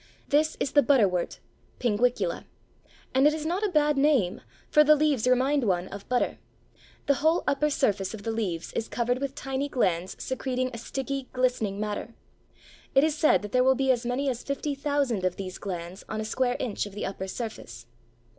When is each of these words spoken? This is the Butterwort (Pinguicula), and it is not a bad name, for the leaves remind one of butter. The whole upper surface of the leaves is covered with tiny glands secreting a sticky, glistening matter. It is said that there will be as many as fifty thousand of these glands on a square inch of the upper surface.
This 0.29 0.57
is 0.59 0.71
the 0.71 0.81
Butterwort 0.81 1.37
(Pinguicula), 1.79 2.45
and 3.13 3.27
it 3.27 3.35
is 3.35 3.45
not 3.45 3.63
a 3.63 3.69
bad 3.69 3.97
name, 3.99 4.41
for 4.67 4.83
the 4.83 4.95
leaves 4.95 5.27
remind 5.27 5.63
one 5.63 5.87
of 5.89 6.09
butter. 6.09 6.39
The 7.05 7.13
whole 7.21 7.43
upper 7.47 7.69
surface 7.69 8.15
of 8.15 8.23
the 8.23 8.31
leaves 8.31 8.73
is 8.73 8.87
covered 8.87 9.19
with 9.19 9.35
tiny 9.35 9.69
glands 9.69 10.15
secreting 10.17 10.71
a 10.73 10.79
sticky, 10.79 11.29
glistening 11.33 11.79
matter. 11.79 12.15
It 12.95 13.03
is 13.03 13.15
said 13.15 13.43
that 13.43 13.51
there 13.51 13.63
will 13.63 13.75
be 13.75 13.91
as 13.91 14.03
many 14.03 14.27
as 14.27 14.41
fifty 14.41 14.73
thousand 14.73 15.23
of 15.23 15.35
these 15.35 15.59
glands 15.59 16.03
on 16.09 16.19
a 16.19 16.25
square 16.25 16.57
inch 16.59 16.87
of 16.87 16.95
the 16.95 17.05
upper 17.05 17.27
surface. 17.27 17.85